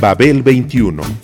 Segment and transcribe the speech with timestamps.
[0.00, 1.23] Babel 21 I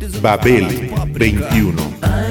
[0.21, 0.67] Babel
[1.13, 2.30] 21.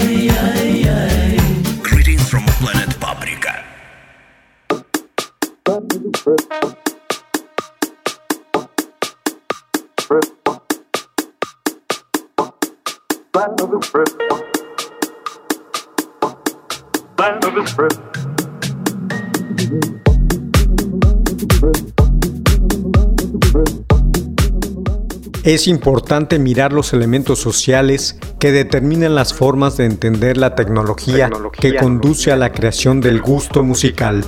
[0.00, 1.36] Ay, ay, ay.
[1.82, 3.64] Greetings from planet Paprika.
[13.34, 14.14] Land of his birth.
[17.18, 17.98] Land of his birth.
[25.48, 31.74] Es importante mirar los elementos sociales que determinan las formas de entender la tecnología que
[31.74, 34.22] conduce a la creación del gusto musical.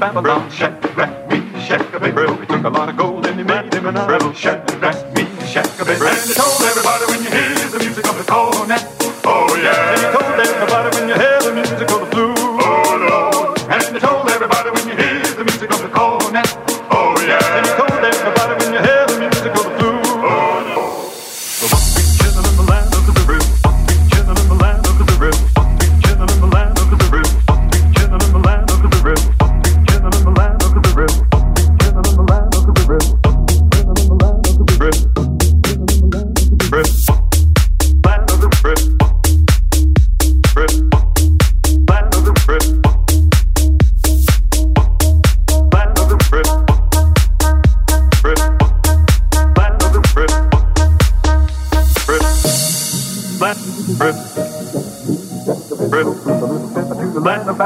[0.00, 0.79] Babylon, Shadrach,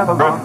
[0.05, 0.39] Babylon,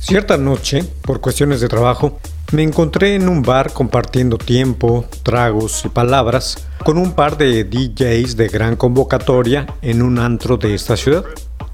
[0.00, 2.18] Cierta noche, por cuestiones de trabajo,
[2.52, 8.36] me encontré en un bar compartiendo tiempo, tragos y palabras con un par de DJs
[8.36, 11.24] de gran convocatoria en un antro de esta ciudad,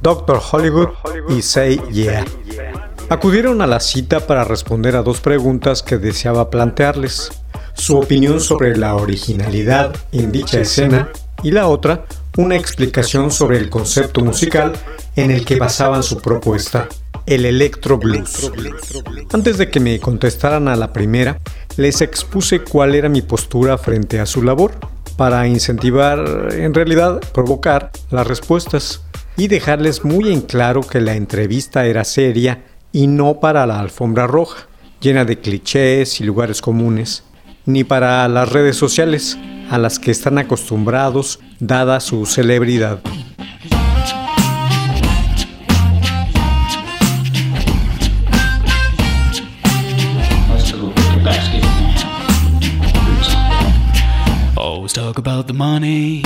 [0.03, 0.41] Dr.
[0.53, 0.89] Hollywood
[1.29, 2.25] y Say Yeah.
[3.09, 7.31] Acudieron a la cita para responder a dos preguntas que deseaba plantearles.
[7.75, 11.11] Su opinión sobre la originalidad en dicha escena
[11.43, 12.07] y la otra,
[12.37, 14.73] una explicación sobre el concepto musical
[15.15, 16.89] en el que basaban su propuesta,
[17.27, 18.51] el electro blues.
[19.33, 21.39] Antes de que me contestaran a la primera,
[21.77, 24.73] les expuse cuál era mi postura frente a su labor,
[25.17, 29.03] para incentivar, en realidad provocar, las respuestas
[29.37, 34.27] y dejarles muy en claro que la entrevista era seria y no para la alfombra
[34.27, 34.67] roja,
[35.01, 37.25] llena de clichés y lugares comunes,
[37.65, 39.39] ni para las redes sociales,
[39.71, 43.01] a las que están acostumbrados dada su celebridad.
[55.07, 56.21] Talk about the money.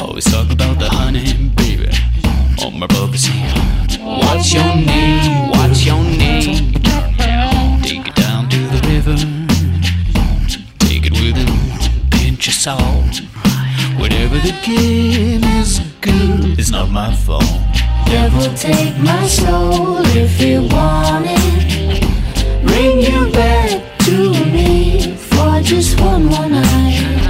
[0.00, 1.90] Always talk about the honey, baby.
[2.64, 3.52] On my brother's here.
[4.00, 5.50] What's your name?
[5.50, 6.72] What's your name?
[7.82, 9.16] Take it down to the river.
[10.78, 12.78] Take it soul.
[14.00, 17.44] Whatever the game is good, it's not my fault.
[18.06, 22.00] Devil, take my soul if you want it.
[22.64, 27.25] Bring you back to me for just one more night.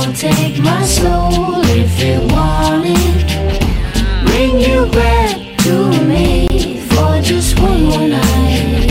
[0.00, 4.24] Devil, take my soul if you want it.
[4.24, 6.46] Bring you back to me
[6.88, 8.86] for just one more night.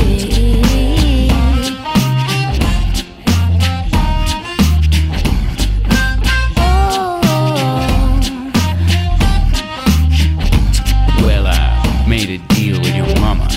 [11.24, 13.48] Well, I made a deal with your mama.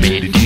[0.00, 0.39] Made a deal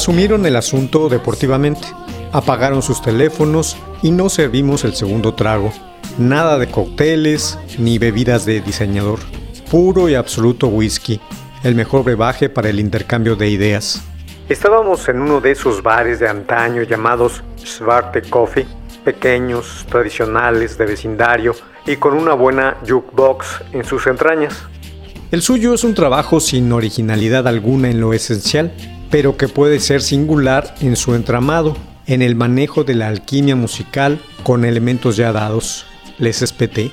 [0.00, 1.86] Asumieron el asunto deportivamente,
[2.32, 5.74] apagaron sus teléfonos y no servimos el segundo trago.
[6.16, 9.18] Nada de cócteles ni bebidas de diseñador.
[9.70, 11.20] Puro y absoluto whisky,
[11.64, 14.02] el mejor brebaje para el intercambio de ideas.
[14.48, 18.66] Estábamos en uno de esos bares de antaño llamados Svarte Coffee,
[19.04, 21.54] pequeños, tradicionales, de vecindario
[21.84, 24.62] y con una buena jukebox en sus entrañas.
[25.30, 28.72] El suyo es un trabajo sin originalidad alguna en lo esencial,
[29.10, 31.76] pero que puede ser singular en su entramado,
[32.06, 35.86] en el manejo de la alquimia musical con elementos ya dados.
[36.18, 36.90] Les espeté.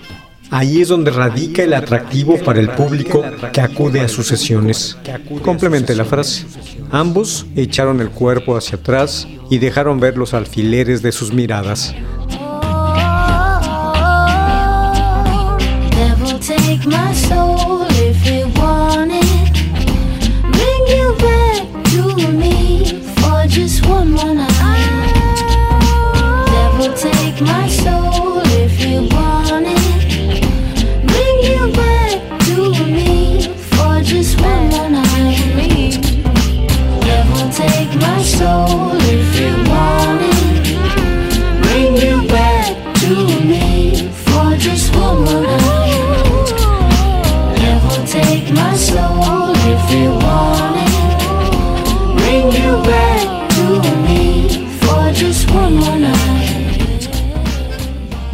[0.50, 4.98] Ahí es donde radica el atractivo para el público que acude a sus sesiones.
[5.44, 6.46] Complemente la frase.
[6.90, 11.94] Ambos echaron el cuerpo hacia atrás y dejaron ver los alfileres de sus miradas.
[15.92, 17.14] Devil, take my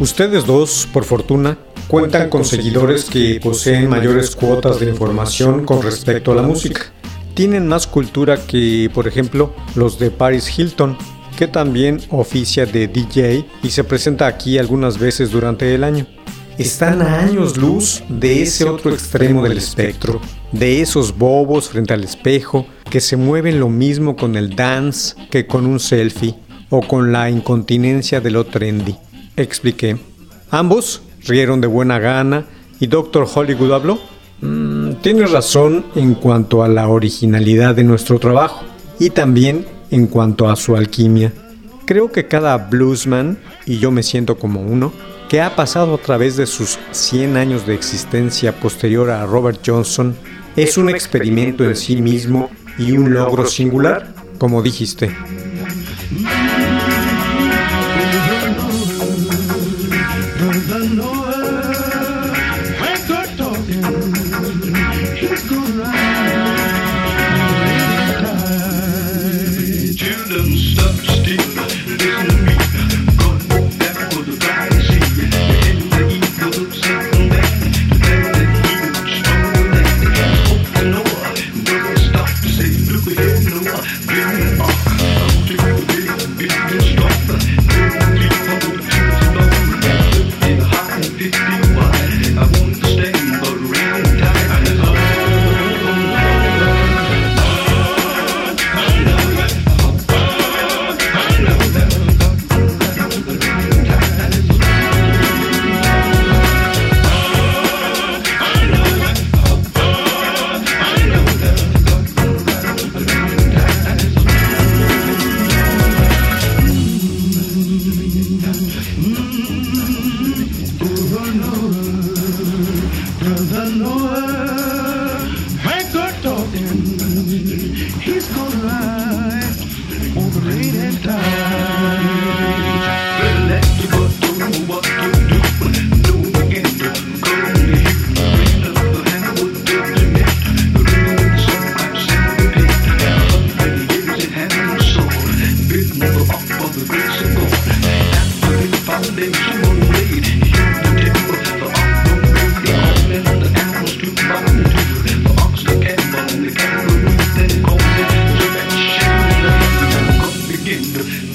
[0.00, 1.56] Ustedes dos, por fortuna,
[1.88, 6.92] cuentan con seguidores que poseen mayores cuotas de información con respecto a la música.
[7.34, 10.96] Tienen más cultura que, por ejemplo, los de Paris Hilton,
[11.36, 16.06] que también oficia de DJ y se presenta aquí algunas veces durante el año.
[16.58, 20.20] Están a años luz de ese otro extremo del espectro,
[20.52, 25.48] de esos bobos frente al espejo que se mueven lo mismo con el dance que
[25.48, 26.36] con un selfie
[26.70, 28.94] o con la incontinencia de lo trendy.
[29.36, 29.96] Expliqué.
[30.50, 32.46] Ambos rieron de buena gana
[32.78, 33.26] y Dr.
[33.34, 33.98] Hollywood habló.
[34.40, 38.62] "Mm, tienes razón en cuanto a la originalidad de nuestro trabajo
[39.00, 41.32] y también en cuanto a su alquimia.
[41.84, 44.92] Creo que cada bluesman, y yo me siento como uno,
[45.28, 50.16] que ha pasado a través de sus 100 años de existencia posterior a Robert Johnson,
[50.56, 55.14] es un experimento en sí mismo y un logro singular, como dijiste.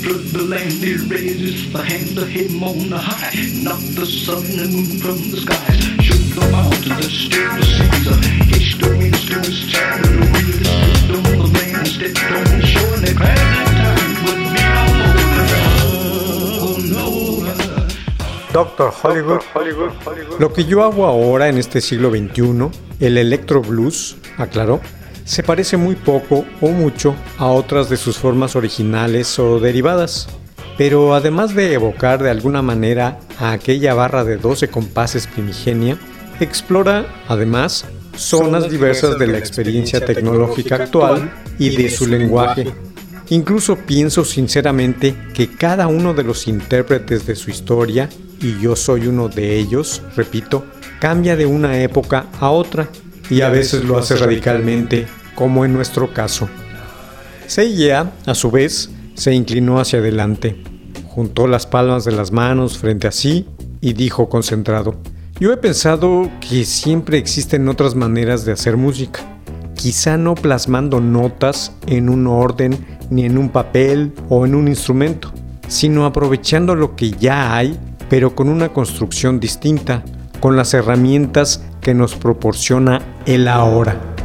[0.01, 3.31] Flood the land, raises the hand of him on the high.
[3.95, 5.79] The sun and moon from the skies.
[6.07, 6.89] To the.
[18.51, 19.41] Doctor Hollywood.
[20.39, 24.81] Lo que yo hago ahora en este siglo XXI, el electro blues, aclaró,
[25.29, 30.27] se parece muy poco o mucho a otras de sus formas originales o derivadas.
[30.75, 35.99] Pero además de evocar de alguna manera a aquella barra de 12 compases primigenia,
[36.39, 42.73] explora además zonas diversas de la experiencia tecnológica actual y de su lenguaje.
[43.29, 48.09] Incluso pienso sinceramente que cada uno de los intérpretes de su historia,
[48.41, 50.65] y yo soy uno de ellos, repito,
[50.99, 52.89] cambia de una época a otra
[53.29, 55.05] y a veces lo hace radicalmente,
[55.39, 56.49] como en nuestro caso.
[57.47, 60.61] Seiya, a su vez, se inclinó hacia adelante,
[61.07, 63.47] juntó las palmas de las manos frente a sí
[63.79, 64.97] y dijo concentrado,
[65.39, 69.21] yo he pensado que siempre existen otras maneras de hacer música,
[69.75, 72.77] quizá no plasmando notas en un orden
[73.09, 75.31] ni en un papel o en un instrumento,
[75.69, 77.79] sino aprovechando lo que ya hay,
[78.09, 80.03] pero con una construcción distinta,
[80.41, 84.18] con las herramientas que nos proporciona el ahora.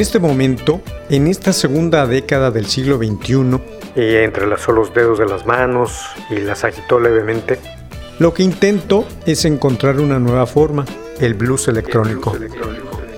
[0.00, 0.80] En este momento,
[1.10, 3.60] en esta segunda década del siglo XXI,
[3.94, 7.58] y entrelazó los dedos de las manos y las agitó levemente,
[8.18, 10.86] lo que intento es encontrar una nueva forma,
[11.20, 12.34] el blues electrónico,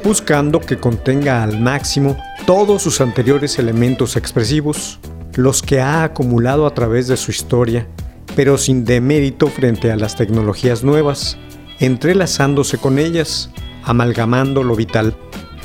[0.03, 4.99] buscando que contenga al máximo todos sus anteriores elementos expresivos,
[5.37, 7.87] los que ha acumulado a través de su historia,
[8.35, 11.39] pero sin demérito frente a las tecnologías nuevas,
[11.79, 13.51] entrelazándose con ellas,
[13.85, 15.15] amalgamando lo vital,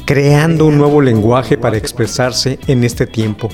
[0.07, 3.49] creando un nuevo lenguaje para expresarse en este tiempo.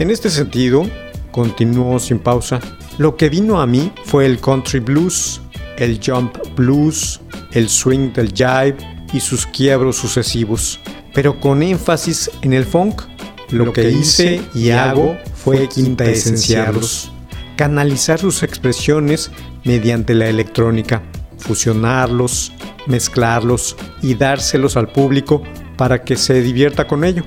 [0.00, 0.90] En este sentido,
[1.30, 2.58] continuó sin pausa,
[2.98, 5.40] lo que vino a mí fue el country blues,
[5.78, 7.20] el jump blues,
[7.52, 8.76] el swing del jive
[9.12, 10.80] y sus quiebros sucesivos,
[11.14, 13.02] pero con énfasis en el funk.
[13.50, 17.12] Lo que hice y hago fue quintaesenciarlos,
[17.54, 19.30] canalizar sus expresiones
[19.62, 21.02] mediante la electrónica,
[21.38, 22.52] fusionarlos,
[22.86, 25.42] mezclarlos y dárselos al público
[25.76, 27.24] para que se divierta con ello.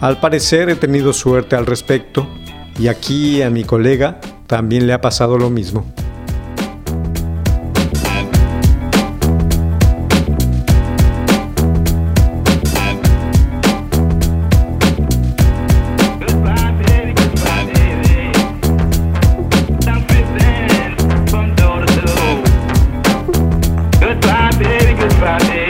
[0.00, 2.28] Al parecer he tenido suerte al respecto
[2.78, 5.86] y aquí a mi colega también le ha pasado lo mismo.
[25.34, 25.63] I did.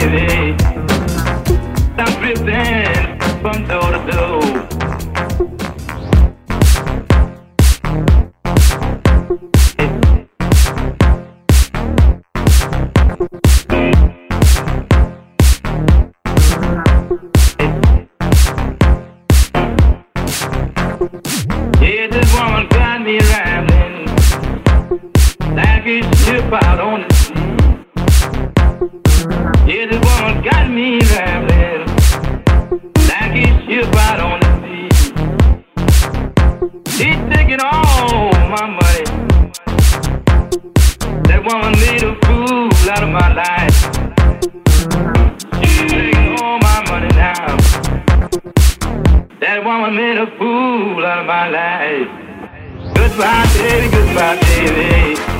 [53.15, 55.34] Goodbye, baby, goodbye, baby.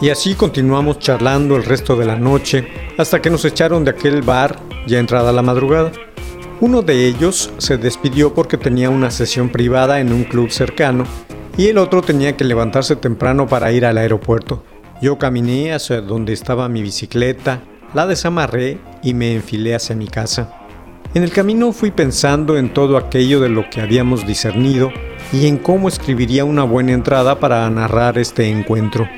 [0.00, 2.66] Y así continuamos charlando el resto de la noche
[2.98, 5.90] hasta que nos echaron de aquel bar ya entrada la madrugada.
[6.60, 11.04] Uno de ellos se despidió porque tenía una sesión privada en un club cercano
[11.56, 14.64] y el otro tenía que levantarse temprano para ir al aeropuerto.
[15.02, 17.60] Yo caminé hacia donde estaba mi bicicleta,
[17.94, 20.65] la desamarré y me enfilé hacia mi casa.
[21.14, 24.92] En el camino fui pensando en todo aquello de lo que habíamos discernido
[25.32, 29.08] y en cómo escribiría una buena entrada para narrar este encuentro.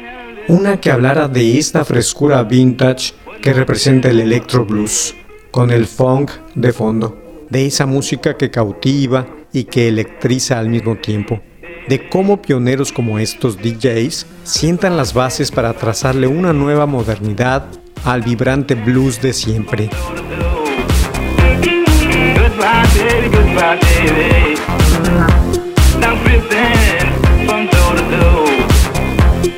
[0.49, 5.15] Una que hablara de esta frescura vintage que representa el electro blues,
[5.51, 7.21] con el funk de fondo,
[7.51, 11.41] de esa música que cautiva y que electriza al mismo tiempo,
[11.89, 17.67] de cómo pioneros como estos DJs sientan las bases para trazarle una nueva modernidad
[18.05, 19.91] al vibrante blues de siempre.
[22.99, 24.57] Baby, goodbye, baby.
[26.05, 29.49] I'm drifting from door to door.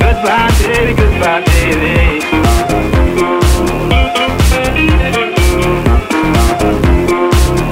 [0.00, 3.22] Goodbye, baby, goodbye, baby.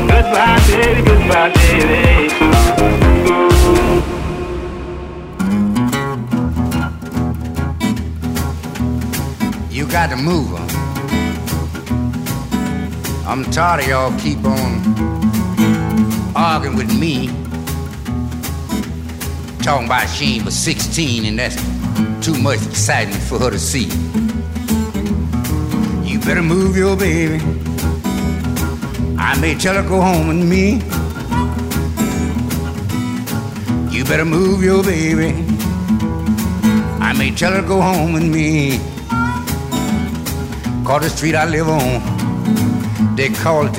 [0.08, 3.30] Goodbye, baby, goodbye, baby.
[9.70, 10.79] You got to move 'em.
[13.30, 17.28] I'm tired of y'all keep on arguing with me.
[19.62, 21.54] Talking about she ain't but 16 and that's
[22.26, 23.84] too much exciting for her to see.
[26.04, 27.40] You better move your baby.
[29.16, 30.82] I may tell her go home with me.
[33.96, 35.28] You better move your baby.
[37.00, 38.78] I may tell her go home with me.
[40.84, 42.19] Call the street I live on.
[43.20, 43.76] They call it.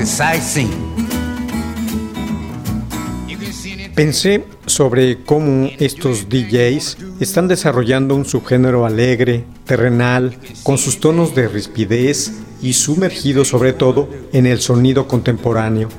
[3.96, 11.48] Pensé sobre cómo estos DJs están desarrollando un subgénero alegre, terrenal, con sus tonos de
[11.48, 15.90] rispidez y sumergido sobre todo en el sonido contemporáneo.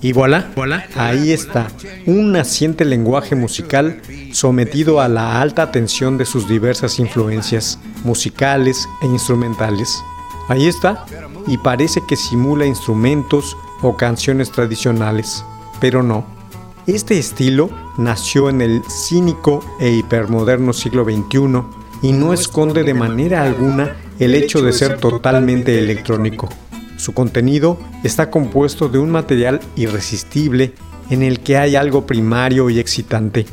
[0.00, 0.52] Y voilà,
[0.94, 1.66] ahí está,
[2.06, 9.06] un naciente lenguaje musical sometido a la alta tensión de sus diversas influencias musicales e
[9.06, 10.00] instrumentales.
[10.48, 11.04] Ahí está,
[11.46, 15.44] y parece que simula instrumentos o canciones tradicionales,
[15.80, 16.24] pero no.
[16.86, 21.62] Este estilo nació en el cínico e hipermoderno siglo XXI
[22.02, 26.48] y no esconde de manera alguna el hecho de ser totalmente electrónico.
[26.96, 30.74] Su contenido está compuesto de un material irresistible
[31.10, 33.46] en el que hay algo primario y excitante.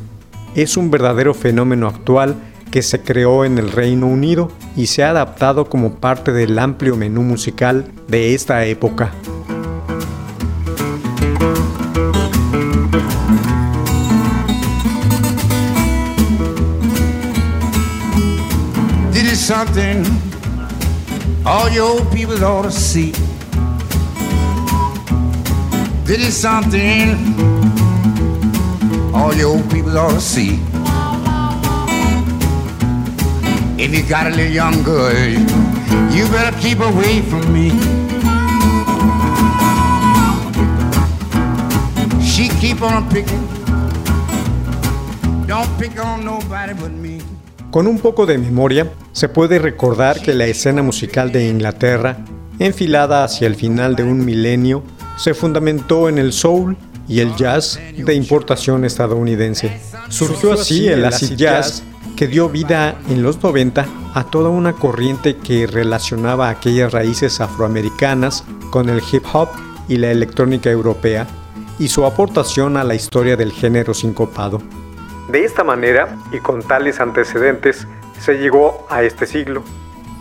[0.56, 2.36] Es un verdadero fenómeno actual
[2.74, 6.96] que se creó en el Reino Unido y se ha adaptado como parte del amplio
[6.96, 9.14] menú musical de esta época.
[19.36, 20.04] Something
[29.70, 30.73] people see.
[33.76, 35.34] If you got a little young girl,
[36.12, 37.72] you better keep away from me.
[42.22, 43.48] She keep on picking.
[45.48, 47.20] Don't pick on nobody but me.
[47.72, 52.18] Con un poco de memoria, se puede recordar que la escena musical de Inglaterra,
[52.60, 54.84] enfilada hacia el final de un milenio,
[55.18, 59.80] se fundamentó en el soul y el jazz de importación estadounidense.
[60.10, 61.84] Surgió así el acid jazz
[62.24, 68.46] que dio vida en los 90 a toda una corriente que relacionaba aquellas raíces afroamericanas
[68.70, 69.50] con el hip hop
[69.90, 71.28] y la electrónica europea
[71.80, 74.62] y su aportación a la historia del género sincopado.
[75.28, 77.86] De esta manera, y con tales antecedentes,
[78.22, 79.62] se llegó a este siglo,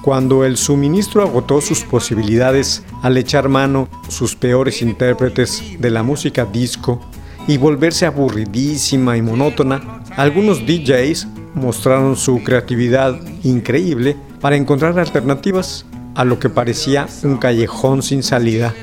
[0.03, 6.47] cuando el suministro agotó sus posibilidades al echar mano sus peores intérpretes de la música
[6.47, 7.01] disco
[7.47, 16.25] y volverse aburridísima y monótona, algunos DJs mostraron su creatividad increíble para encontrar alternativas a
[16.25, 18.75] lo que parecía un callejón sin salida.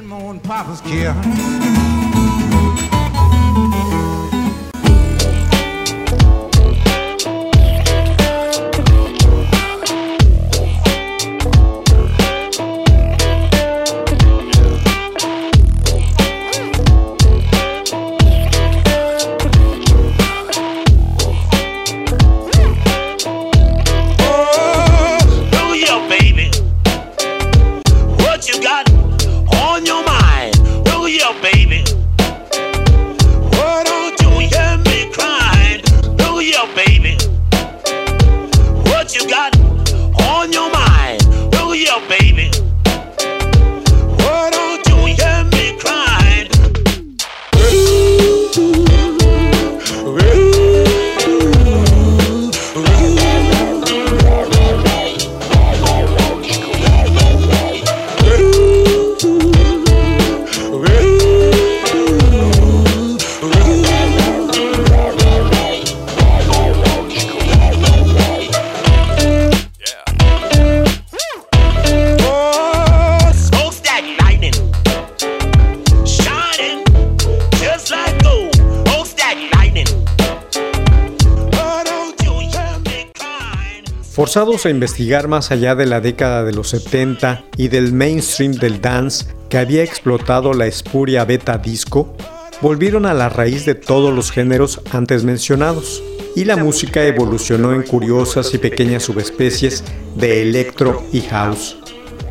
[84.20, 88.82] Forzados a investigar más allá de la década de los 70 y del mainstream del
[88.82, 92.14] dance que había explotado la espuria beta disco,
[92.60, 96.04] volvieron a la raíz de todos los géneros antes mencionados,
[96.36, 99.86] y la música evolucionó en curiosas y pequeñas subespecies
[100.18, 101.78] de electro y house.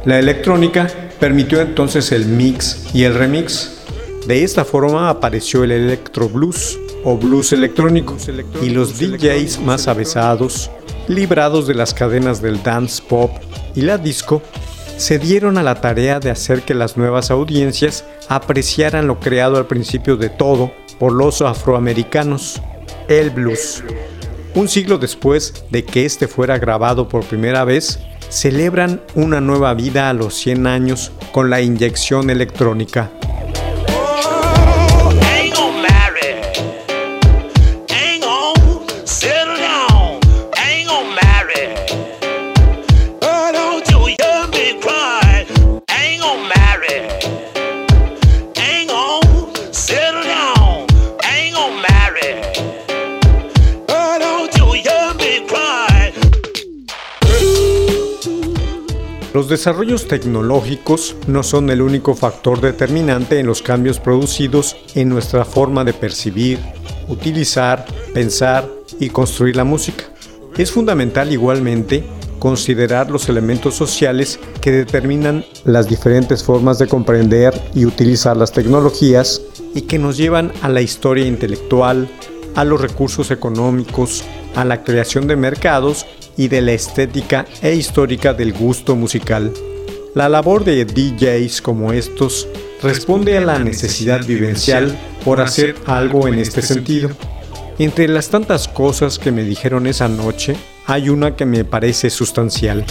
[0.04, 3.78] La electrónica permitió entonces el mix y el remix.
[4.26, 8.14] De esta forma apareció el electro blues o blues electrónico
[8.60, 10.70] y los DJs más avesados,
[11.08, 13.30] librados de las cadenas del dance pop
[13.74, 14.42] y la disco,
[14.96, 19.66] se dieron a la tarea de hacer que las nuevas audiencias apreciaran lo creado al
[19.66, 22.60] principio de todo por los afroamericanos,
[23.08, 23.84] el blues.
[24.54, 30.10] Un siglo después de que este fuera grabado por primera vez, celebran una nueva vida
[30.10, 33.10] a los 100 años con la inyección electrónica.
[59.48, 65.46] Los desarrollos tecnológicos no son el único factor determinante en los cambios producidos en nuestra
[65.46, 66.58] forma de percibir,
[67.08, 68.68] utilizar, pensar
[69.00, 70.04] y construir la música.
[70.58, 72.04] Es fundamental igualmente
[72.38, 79.40] considerar los elementos sociales que determinan las diferentes formas de comprender y utilizar las tecnologías
[79.74, 82.10] y que nos llevan a la historia intelectual,
[82.58, 84.24] a los recursos económicos,
[84.56, 89.52] a la creación de mercados y de la estética e histórica del gusto musical.
[90.16, 92.48] La labor de DJs como estos
[92.82, 97.10] responde a la necesidad vivencial por hacer algo en este sentido.
[97.78, 102.84] Entre las tantas cosas que me dijeron esa noche, hay una que me parece sustancial.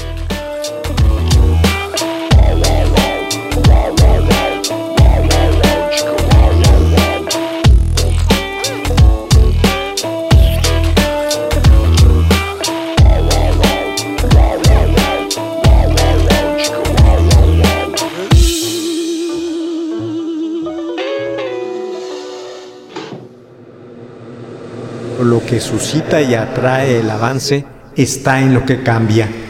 [25.47, 29.46] Que suscita y atrae el avance está en lo que cambia.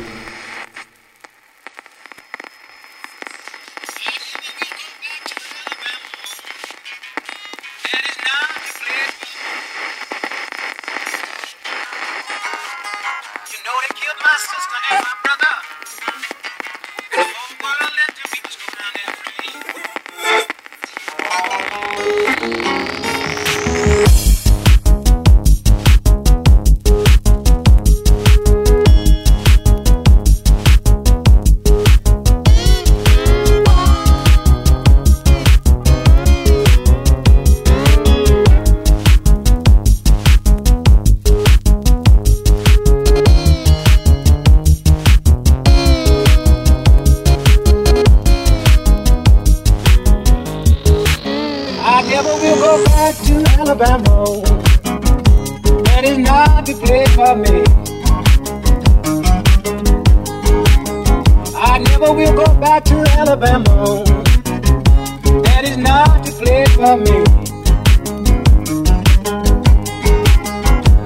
[66.77, 67.17] For me.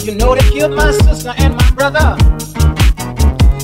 [0.04, 2.18] You know they killed my sister and my brother.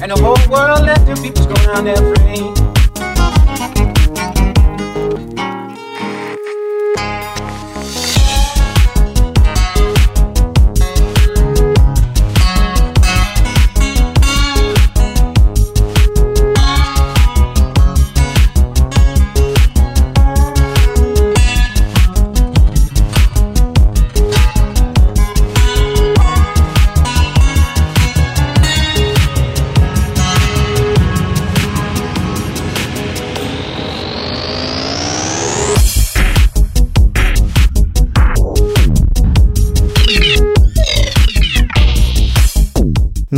[0.01, 2.66] And the whole world let them people go down there free.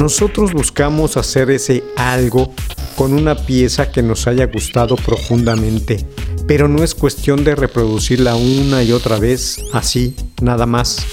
[0.09, 2.51] Nosotros buscamos hacer ese algo
[2.95, 6.03] con una pieza que nos haya gustado profundamente,
[6.47, 11.05] pero no es cuestión de reproducirla una y otra vez así, nada más.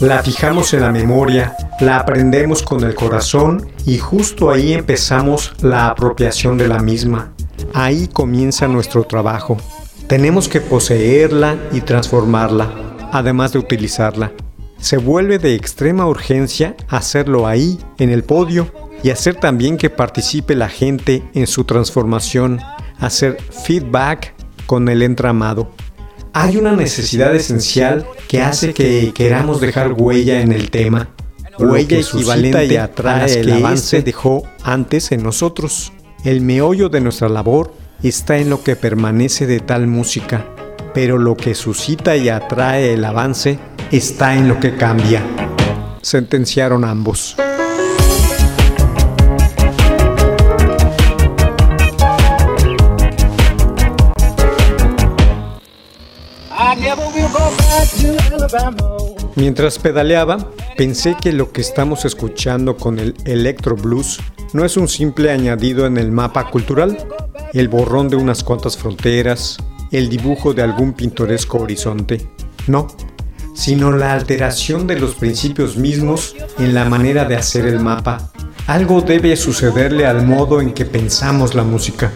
[0.00, 5.86] La fijamos en la memoria, la aprendemos con el corazón y justo ahí empezamos la
[5.86, 7.32] apropiación de la misma.
[7.72, 9.58] Ahí comienza nuestro trabajo.
[10.08, 12.68] Tenemos que poseerla y transformarla,
[13.12, 14.32] además de utilizarla.
[14.80, 20.54] Se vuelve de extrema urgencia hacerlo ahí, en el podio, y hacer también que participe
[20.54, 22.60] la gente en su transformación,
[22.98, 24.34] hacer feedback
[24.66, 25.70] con el entramado.
[26.32, 31.10] Hay una necesidad esencial que hace que queramos dejar huella en el tema,
[31.58, 35.92] huella equivalente y atrae el avance dejó antes en nosotros.
[36.24, 40.46] El meollo de nuestra labor está en lo que permanece de tal música,
[40.92, 43.58] pero lo que suscita y atrae el avance
[43.90, 45.22] está en lo que cambia.
[46.02, 47.36] Sentenciaron ambos.
[59.36, 60.38] Mientras pedaleaba,
[60.76, 64.20] pensé que lo que estamos escuchando con el electro blues
[64.52, 66.98] no es un simple añadido en el mapa cultural,
[67.52, 69.58] el borrón de unas cuantas fronteras,
[69.90, 72.28] el dibujo de algún pintoresco horizonte.
[72.66, 72.88] No,
[73.54, 78.30] sino la alteración de los principios mismos en la manera de hacer el mapa.
[78.66, 82.12] Algo debe sucederle al modo en que pensamos la música.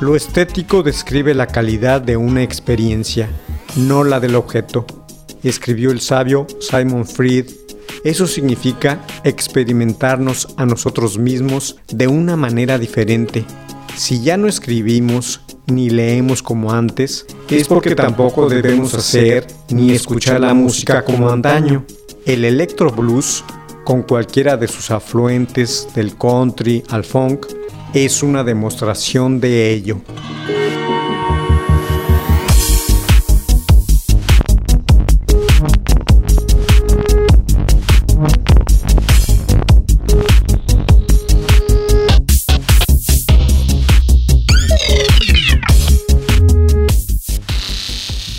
[0.00, 3.28] Lo estético describe la calidad de una experiencia,
[3.76, 4.86] no la del objeto,
[5.42, 7.46] escribió el sabio Simon Fried.
[8.02, 13.44] Eso significa experimentarnos a nosotros mismos de una manera diferente.
[13.94, 20.40] Si ya no escribimos ni leemos como antes, es porque tampoco debemos hacer ni escuchar
[20.40, 21.84] la música como antaño.
[22.26, 23.44] El electro blues,
[23.84, 27.46] con cualquiera de sus afluentes del country al funk,
[27.94, 30.00] es una demostración de ello.